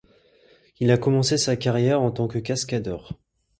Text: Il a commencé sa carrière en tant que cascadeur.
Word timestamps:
Il 0.79 0.89
a 0.89 0.97
commencé 0.97 1.37
sa 1.37 1.55
carrière 1.55 2.01
en 2.01 2.09
tant 2.09 2.27
que 2.27 2.39
cascadeur. 2.39 3.19